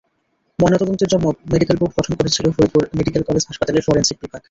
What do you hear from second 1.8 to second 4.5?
Board গঠন করেছিল Faridpur medical college হাসপাতালের ফরেনসিক বিভাগ।